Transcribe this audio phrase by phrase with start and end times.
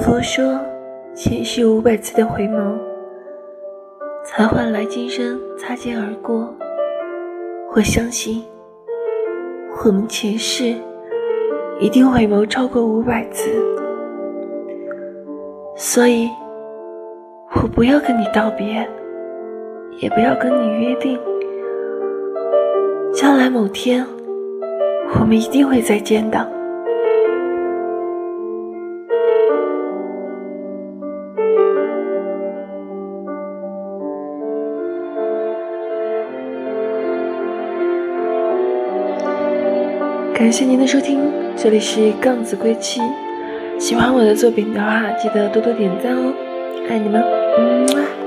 [0.00, 0.60] 佛说，
[1.14, 2.74] 前世五百次的回眸，
[4.24, 6.54] 才换来今生擦肩而过。
[7.74, 8.44] 我相信，
[9.84, 10.74] 我们前世
[11.80, 13.50] 一定回眸超过五百次，
[15.76, 16.28] 所以，
[17.54, 18.86] 我不要跟你道别，
[20.00, 21.18] 也不要跟你约定，
[23.14, 24.06] 将来某天，
[25.18, 26.55] 我们一定会再见的。
[40.36, 41.18] 感谢您的收听，
[41.56, 43.00] 这里是杠子归期。
[43.78, 46.34] 喜欢我的作品的话，记得多多点赞哦，
[46.90, 47.26] 爱你们，么
[47.58, 48.25] 嗯。